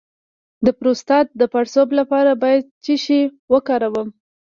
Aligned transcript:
د 0.65 0.67
پروستات 0.79 1.27
د 1.39 1.43
پړسوب 1.53 1.87
لپاره 1.99 2.31
باید 2.43 2.63
څه 2.83 2.93
شی 3.03 3.21
وکاروم؟ 3.53 4.07